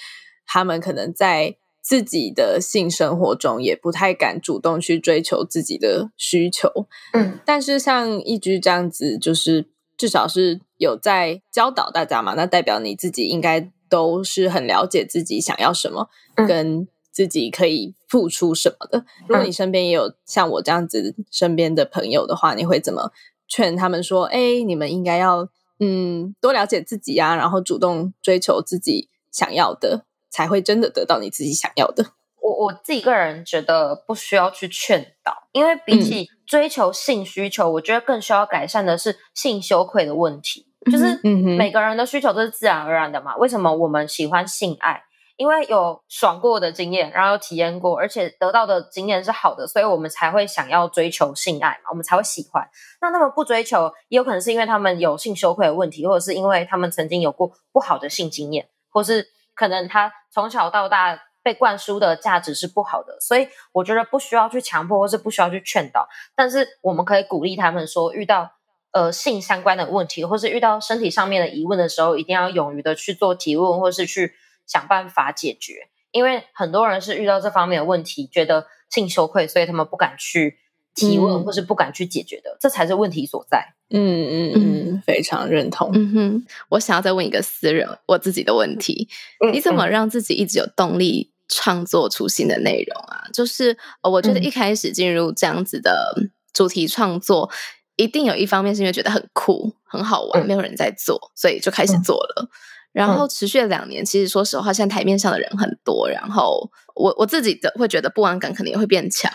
[0.48, 6.88] 他们可能在自己的性生活中，也不太敢主动去追求自己的需求。
[7.12, 19.04] 嗯，但是像一居这样子，就是至少是有在教导大家嘛，那代表你自己应该都是很了解自己想要什么，嗯跟自己可以付出什么的。
[19.28, 23.12] 如果你身边也有像我这样子身边的朋友的话，你会怎么
[23.46, 24.24] 劝他们说？
[24.24, 25.50] 哎，你们应该要
[25.82, 32.14] 嗯多了解自己啊，然后主动追求自己想要的，才会真的得到你自己想要的。
[32.40, 40.66] 我我自己个人觉得不需要去劝导，因为比起追求性需求，我觉得更需要改善的是性羞愧的问题。
[40.90, 41.20] 就是
[41.58, 43.36] 每个人的需求都是自然而然的嘛。
[43.38, 45.04] 为什么我们喜欢性爱？
[45.38, 52.66] 因为有爽过的经验，然后有体验过，而且得到的经验是好的，所以我们才会想要追求性爱嘛，我们才会喜欢。
[53.02, 68.50] 那他们不追求，也有可能是因为他们有性羞愧的问题，或者是因为他们曾经有过不好的性经验，或是可能他从小到大被灌输的价值是不好的，所以我觉得不需要去强迫，或是不需要去劝导，但是我们可以鼓励他们说，遇到
[68.94, 74.34] 呃性相关的问题，或是遇到身体上面的疑问的时候，一定要勇于的去做提问，或是去
[74.66, 75.90] 想办法解决。
[76.12, 80.58] 因为很多人是遇到这方面的问题，觉得性羞愧，所以他们不敢去
[80.94, 83.74] 提问，嗯或是不敢去解决的，这才是问题所在。
[83.90, 85.92] 嗯嗯嗯，非常认同。
[85.94, 89.10] 嗯哼，我想要再问一个私人我自己的问题：
[89.46, 93.26] 嗯你怎么让自己一直有动力创作出新的内容啊？
[93.34, 96.16] 就是呃我觉得嗯一开始进入这样子的
[96.54, 97.52] 主题创作，
[97.98, 102.50] 一定有一方面是因为觉得很酷、很好玩，嗯没有人在做，所以就开始做了。
[102.96, 109.30] 然后持续了两年，其实说实话，现在台面上的人很多，然后我我自己的会觉得不安感可能也会变强。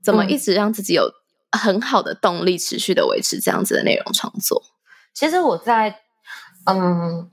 [0.00, 1.10] 怎么嗯一直让自己有
[1.50, 4.62] 很好的动力，持续的维持这样子的内容创作？
[5.12, 6.02] 其实我在
[6.66, 7.28] 嗯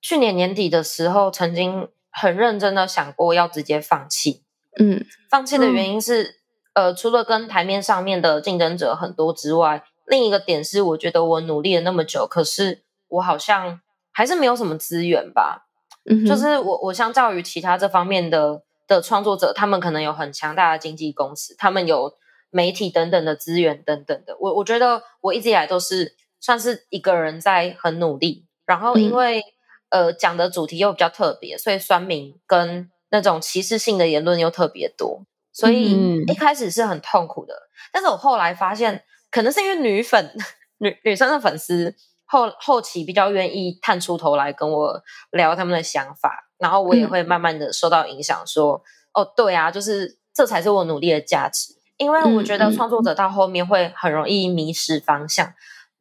[0.00, 4.44] 去年年底的时候，曾经很认真的想过要直接放弃。
[4.78, 6.36] 嗯放弃的原因是，
[6.74, 13.80] 呃，除了跟台面上面的竞争者很多之外，另一个点是，我觉得我努力了那么久，可是我好像
[14.16, 15.66] 还是没有什么资源吧。
[16.08, 22.14] 嗯，就是我我相较于其他这方面的的创作者，他们可能有很强大的经纪公司，他们有
[22.48, 24.34] 媒体等等的资源等等的。
[24.40, 29.42] 我我觉得我一直以来都是算是一个人在很努力，然后因嗯为、
[29.90, 37.54] 呃讲的主题又比较特别，所以酸民跟那种歧视性的言论又特别多，所以嗯一开始是很痛苦的。
[37.92, 40.32] 但是我后来发现，可能是因为女粉
[40.78, 41.94] 女女生的粉丝
[42.26, 48.82] 后后期比较愿意探出头来跟我聊他们的想法，然后我也嗯会慢慢的受到影响说，
[49.14, 51.74] 哦，对啊，就是这才是我努力的价值。
[51.96, 55.54] 因为我觉得创作者到后面会很容易迷失方向。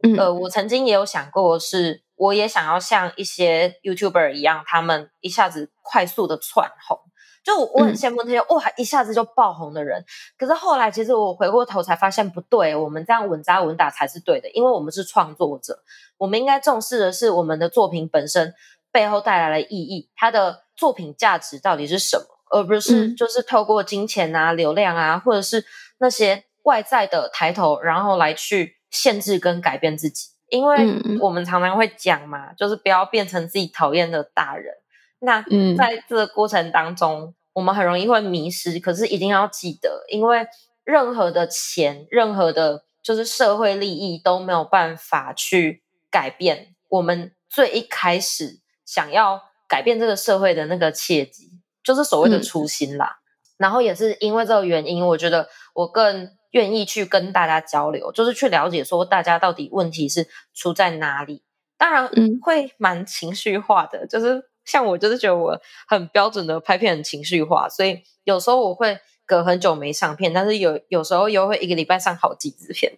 [0.03, 6.99] 嗯呃，我曾经也有想过是，我也想要像一些 YouTuber 一样，他们一下子快速的窜红。
[7.45, 10.03] 就我我很嗯羡慕那些、哇一下子就爆红的人，
[10.35, 15.83] 可是后来其实我回过头才发现不对，我们这样稳扎稳打才是对的，因为我们是创作者，
[16.17, 18.51] 我们应该重视的是我们的作品本身
[18.91, 25.63] 背后带来的意义，它的作品价值到底是什么，而不是嗯就是透过金钱啊、流量啊，或者是
[25.99, 30.29] 那些外在的抬头，然后来去限制跟改变自己。
[30.49, 30.77] 因为
[31.19, 34.73] 我们常常会讲嘛，就是不要变成自己讨厌的大人。
[35.19, 38.79] 那嗯在这个过程当中，我们很容易会迷失。
[38.79, 40.45] 可是一定要记得，因为
[40.83, 51.51] 任何的钱，任何的就是社会利益都没有办法去改变我们最一开始想要改变这个社会的那个契机，
[51.83, 53.19] 就是所谓的嗯初心啦。
[53.57, 61.41] 然后也是因为这个原因，我觉得我更愿意去跟大家交流，就是去了解说大家到底问题是出在哪里。
[61.77, 72.91] 当然，嗯会蛮情绪化的，就是像我就是觉得我很标准的拍片很情绪化，所以有时候我会隔很久没上片，但是有有时候又会一个礼拜上好几支片，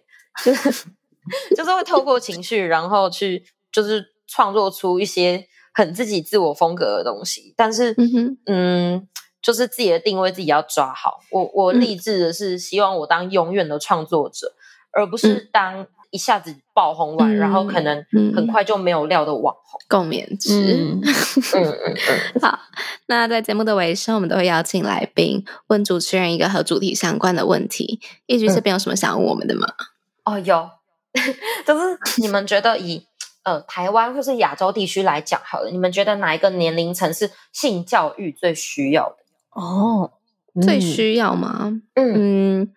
[0.44, 0.86] 就是
[1.54, 7.94] 就是会透过情绪，然后去就是创作出一些很自己自我风格的东西，但是
[8.46, 9.06] 嗯
[9.40, 11.20] 就是自己的定位自己要抓好。
[11.30, 11.80] 我我嗯。
[11.80, 14.52] 立志的是希望我当永远的创作者，
[14.90, 19.80] 而不是当一下子爆红完，然后可能嗯很快就没有料的网红。
[19.88, 20.74] 共勉之。
[20.74, 21.94] 嗯嗯嗯
[22.34, 22.58] 嗯， 好，
[23.06, 28.00] 那在节目的尾声，我们都会邀请来宾问主持人一个和主题相关的问题。
[28.26, 29.66] 一局这边有什么想要问我们的吗？
[30.24, 30.68] 哦，有，
[31.66, 33.06] 就是你们觉得以
[33.44, 39.16] 呃台湾或是亚洲地区来讲好了，你们觉得哪一个年龄层是性教育最需要的？
[39.50, 40.10] 哦，
[40.62, 41.80] 最需要吗？
[41.94, 42.72] 嗯嗯，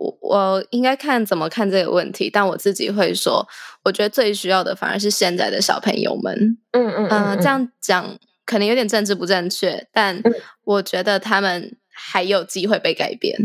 [0.00, 3.46] 我我应该看怎么看这个问题，但我自己会说，
[3.84, 6.56] 我觉得最需要的反而是现在的小朋友们。
[6.72, 10.34] 嗯嗯嗯、这样讲可能有点政治不正确，但嗯
[10.64, 13.36] 我觉得他们还有机会被改变。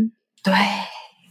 [0.42, 0.54] 对，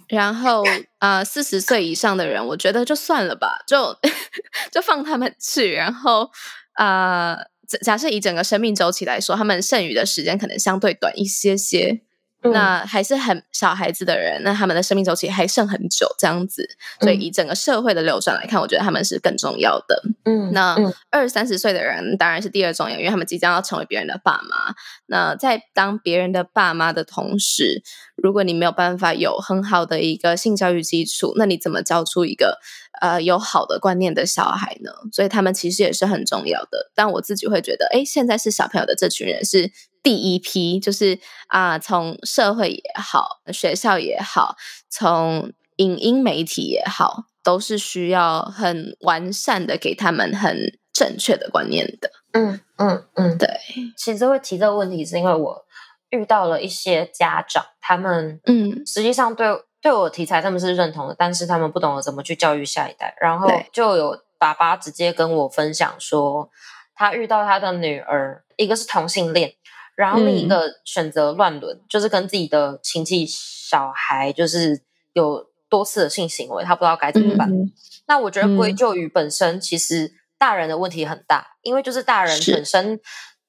[0.10, 0.64] 然后
[1.00, 3.98] 呃，四十岁以上的人，我觉得就算了吧，就
[4.72, 5.74] 就放他们去。
[5.74, 6.30] 然后
[6.78, 7.36] 呃，
[7.68, 12.02] 假假设以整个生命周期来说，他们剩余的时间可能相对短一些些。
[12.46, 16.68] 嗯那还是很小孩子的人，那他们的生命周期还剩很久，这样子。
[17.02, 20.02] 所以嗯以整个社会的流转来看，我觉得他们是更重要的。
[20.26, 24.76] 嗯那嗯二三十岁的人当然是第二重要，因为他们即将要成为别人的爸妈。
[25.08, 27.84] 那在当别人的爸妈的同时，
[28.16, 32.60] 如果你没有办法有很好的一个性教育基础，那你怎么教出一个
[33.02, 34.92] 呃有好的观念的小孩呢？
[35.12, 36.92] 所以他们其实也是很重要的。
[36.96, 39.72] 但我自己会觉得，哎，现在是小朋友的这群人是
[40.06, 44.56] 第一批，就是啊、从社会也好，学校也好，
[44.88, 52.12] 从影音媒体也好，都是需要很完善的给他们很正确的观念的。
[52.34, 53.50] 嗯嗯嗯，对，
[53.98, 55.66] 其实会提这个问题，是因为我
[56.12, 58.86] 遇到了一些家长，他们嗯。
[58.86, 59.48] 实际上对
[59.82, 66.52] 对我的题材他们是认同的，但是他们不懂得怎么去教育下一代，然后就有爸爸直接跟我分享说，
[66.94, 69.54] 他遇到他的女儿，一个是同性恋，
[69.96, 74.84] 然后另一嗯个选择乱伦，就是跟自己的亲戚小孩就是
[75.14, 77.50] 有多次的性行为，他不知道该怎么办。
[77.52, 77.72] 嗯
[78.08, 83.00] 那我觉得归嗯咎于本身，其实大人的问题很大，因为就是大人本身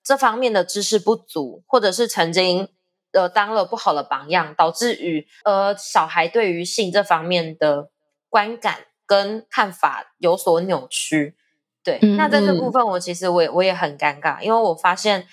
[0.03, 2.67] 这方面的知识不足，或者是曾经
[3.13, 7.91] 呃当了不好的榜样，导致于呃小孩对于性这方面的
[8.31, 11.37] 观感跟看法有所扭曲。
[11.85, 15.27] 对，嗯那在这部嗯分，我其实我也我也很尴尬，因为我发现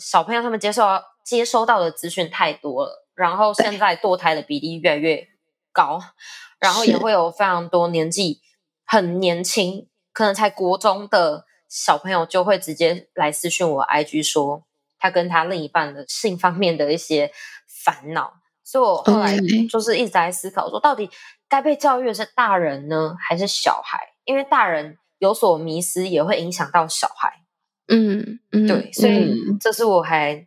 [0.00, 5.28] 小朋友他们接受到接收到的资讯太多了，然后现在堕胎的比例越来越
[5.72, 6.00] 高，
[6.58, 8.40] 然后也会有非常多年纪
[8.86, 14.64] 很年轻，可能才国中的小朋友就会直接来私讯我 IG 说
[14.98, 17.30] 他跟他另一半的性方面的一些
[17.84, 18.32] 烦恼，
[18.64, 19.36] 所以我后来
[19.70, 21.10] 就是一直在思考说，到底
[21.48, 24.14] 该被教育的是大人呢，还是小孩？
[24.24, 27.42] 因为大人有所迷失，也会影响到小孩。
[27.90, 30.46] 嗯嗯，对，所以嗯这是我还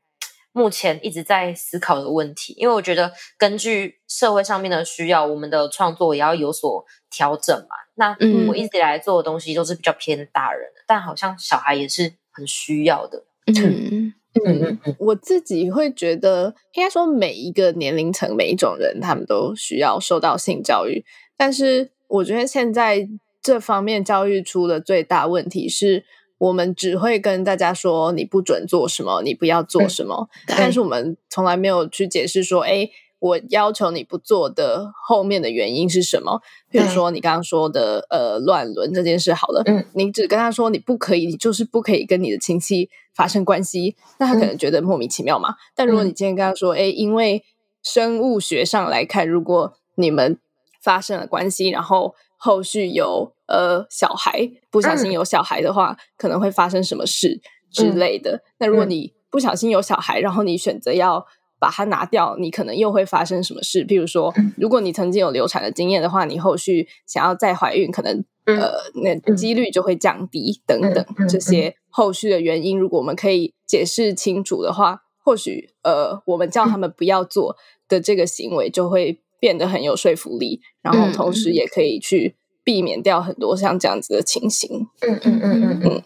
[0.53, 2.53] 目前一直在思考的问题。
[2.57, 7.75] 因为我觉得根据社会上面的需要，我们的创作也要有所调整嘛。
[7.95, 13.23] 那嗯我一直以来做的东西都是比较偏大人的，但好像小孩也是很需要的。
[13.45, 14.13] 嗯
[14.45, 21.05] 嗯嗯我自己会觉得，应该说每一个年龄层、每一种人，他们都需要受到性教育。
[21.37, 23.07] 但是我觉得现在
[23.43, 26.05] 这方面教育出的最大问题是，
[26.47, 32.89] 我们只会跟大家说你不准做什么，你不要做什么，对但是我们从来没有去解释说，哎。
[33.23, 36.41] 我要求你不做的后面的原因是什么？
[36.69, 45.55] 比如对说你刚刚说的呃乱伦这件事，好了，嗯，你只跟他说你不可以，你就是不可以跟你的亲戚发生关系，那他可能觉得莫名其妙嘛。
[45.73, 47.41] 但如果你今天跟他说，哎、因为
[47.81, 50.37] 生物学上来看，如果你们
[50.81, 52.15] 发生了关系，然后
[52.45, 57.39] 后续有呃小孩不小心嗯有小孩的话，可能会发生什么事
[57.71, 58.43] 之嗯类的。
[58.59, 61.25] 那如果嗯你不小心有小孩，然后你选择要
[61.57, 63.85] 把它拿掉，你可能又会发生什么事？
[63.87, 68.13] 譬如说，嗯如果你曾经有流产的经验的话，你后续想要再怀孕，可能、
[68.43, 77.55] 嗯呃那嗯几率就会降低等等这些后续的原因，如果我们可以解释清楚的话，或许呃我们叫他们不要做
[77.87, 84.87] 的这个行为就会变得很有说服力，然后同时也可以去避免掉很多像这样子的情形。
[85.01, 86.03] 嗯嗯嗯嗯嗯，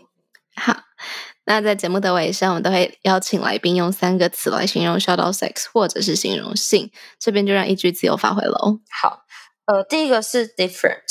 [0.55, 0.75] 好。
[1.45, 6.89] 那在节目的尾声，我们都会邀请来宾用三个词来形容 shadow sex，或者是形容性。
[7.19, 8.79] 这边就让一句自由发挥喽。
[8.89, 9.21] 好，
[9.65, 11.05] 呃，第一个是 different，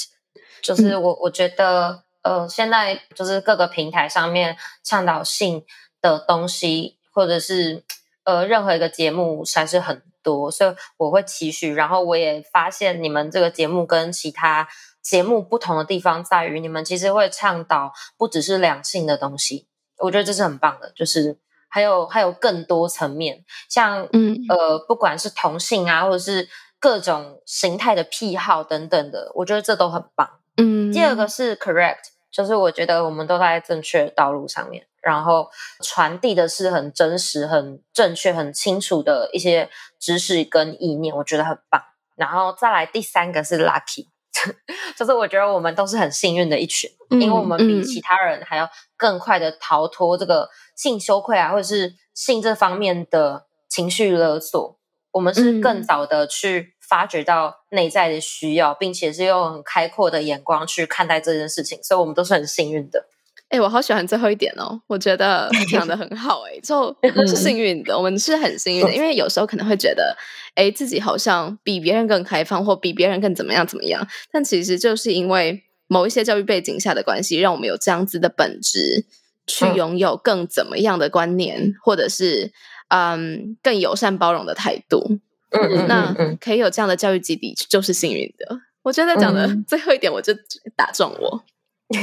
[0.61, 5.65] 就是嗯我我觉得呃，现在就是各个平台上面倡导性
[6.03, 7.85] 的东西，或者是
[8.25, 11.73] 呃任何一个节目还是很多，所以我会期许。
[11.73, 14.67] 然后我也发现你们这个节目跟其他
[15.01, 19.69] 节目不同的地方在于，你们其实会倡导不只是两性的东西，
[19.99, 21.39] 我觉得这是很棒的，就是。
[21.69, 26.49] 还有还有更多层面，像嗯呃，不管是同性啊，或者是
[26.79, 30.27] 各种形态的癖好等等的，我觉得这都很棒。
[30.57, 35.49] 嗯，第二个是 correct，就是我觉得我们都在正确的道路上面，然后
[35.81, 41.81] 传递的是很真实、很正确、很清楚的一些知识跟意念，我觉得很棒。
[42.17, 44.09] 然后再来第三个是 lucky，
[44.99, 54.77] 就是我觉得我们都是很幸运的一群，因为我们比其他人还要更快的逃脱这个性羞愧啊，或者是性这方面的情绪勒索。
[55.13, 63.07] 我们是更早的去发掘到内在的需要，并且是用很开阔的眼光去看待这件事情，所以我们都是很幸运的。
[63.49, 66.43] 哎，我好喜欢最后一点哦，我觉得 讲的很好。
[66.43, 66.95] 哎，就
[67.27, 70.17] 是幸运的，我们是很幸运的，因为有时候可能会觉得，
[70.55, 74.07] 哎，自己好像比别人更开放，或比别人更怎么样怎么样。
[74.33, 79.07] 但其实就是因为某一些教育背景下的关系，让我们有这样子的本质，
[79.47, 82.53] 去拥有更怎么样的观念，或者是
[82.89, 85.21] 嗯更友善包容的态度。
[85.51, 88.61] 嗯，那可以有这样的教育基地，就是幸运的。
[88.83, 90.35] 我觉得讲的最后一点，我就
[90.75, 91.45] 打中我。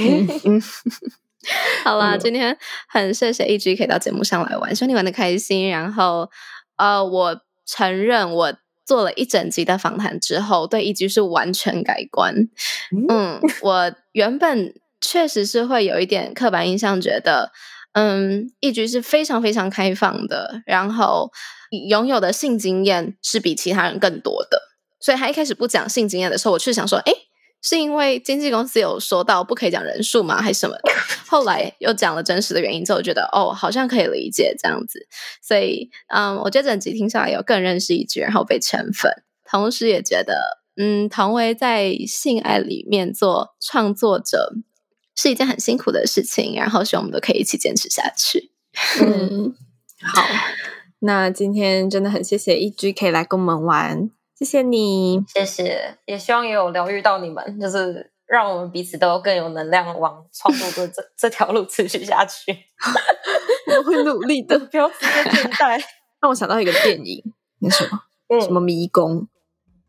[1.84, 5.70] 好啦，今天很谢谢一 G 可以到节目上来玩，希望你玩的开心。
[5.70, 6.30] 然后，
[6.78, 8.54] 呃，我承认我
[8.86, 12.34] 做了一整集的访谈之后，对一 G 是完全改观。
[13.10, 17.52] 嗯，我原本确实是会有一点刻板印象，觉得
[17.94, 21.32] 嗯，一 G 是非常非常开放的，然后
[21.90, 24.62] 拥有的性经验是比其他人更多的。
[25.00, 27.14] 所以他一开始不讲性经验的时候，我是想说，哎。
[27.64, 30.42] 是因为经纪公司有说到不可以讲人数吗？
[30.42, 30.76] 还是什么？
[31.26, 35.08] 后来又讲了真实的原因之后，我觉得哦，好像可以理解这样子。
[35.42, 44.54] 所以，嗯，我觉得整集听下来有更认识一句，然后被圈粉，同时也觉得，嗯，唐薇在性爱里面做创作者
[45.16, 48.52] 是一件很辛苦的事情，然后希望我们都可以一起坚持下去。
[49.02, 49.56] 嗯，
[50.04, 50.22] 好，
[51.00, 54.10] 那今天真的很谢谢一 G 可以来跟我们玩。
[54.38, 62.52] 谢谢你，谢谢，也希望也有疗愈到你们，就是让我们彼此都更有能量，往创作的这 这条路持续下去。
[63.78, 65.82] 我会努力的， 不要直接倦怠。
[66.22, 67.22] 让我想到一个电影，
[67.60, 69.28] 那什么，什么迷宫，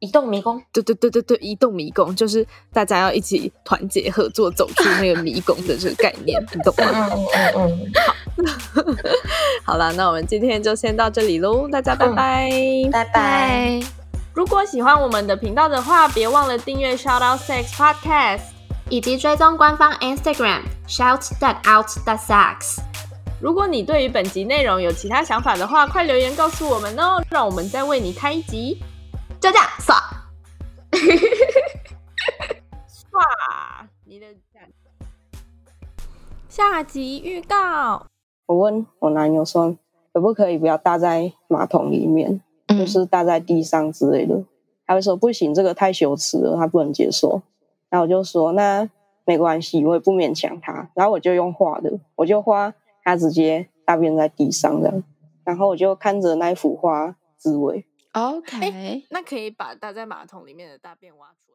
[0.01, 7.09] 移动迷宫，对对对对对，移动迷宫，就是大家要一起团结合作，走出那个迷宫的这个概念，你懂吗？
[7.15, 7.93] 嗯嗯
[8.37, 8.47] 嗯，
[9.65, 12.51] 好，好了，那我们今天就先到这里喽，大家拜拜，
[12.91, 14.04] 拜拜。
[14.35, 18.41] 如果喜欢我们的频道的话，别忘了订阅 Shout Out Sex Podcast，
[18.91, 22.81] 以及追踪官方 Instagram Shout That Out That Sex。
[23.41, 28.83] 如果你对于本集内容有其他想法的话，快留言告诉我们哦，让我们再为你开一集。
[29.41, 29.95] 就这样， 刷，
[32.89, 34.27] 刷你的
[36.49, 38.07] 下集预告。
[38.47, 39.77] 我问我男友说，
[40.13, 42.41] 可不可以不要搭在马桶里面？
[42.69, 44.45] 就是搭在地上之类的，
[44.87, 47.43] 他会说不行，这个太羞耻了，他不能接受。
[47.91, 48.89] 然后我就说那
[49.25, 50.91] 没关系，我也不勉强他。
[50.95, 55.03] 然后我就用画的，我就画他直接大便在地上这样，
[55.45, 57.85] 然后我就看着那幅画滋味。
[58.13, 61.54] OK，那可以把搭在马桶里面的大便挖出来。